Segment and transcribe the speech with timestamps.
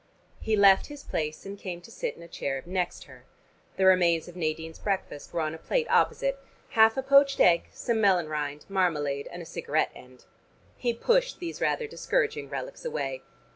[0.39, 3.23] He left his place, and came to sit in a chair next her.
[3.77, 6.39] The remains of Nadine's breakfast were on a plate opposite:
[6.69, 10.25] half a poached egg, some melon rind, marmalade and a cigarette end.
[10.75, 13.21] He pushed these rather discouraging relics away.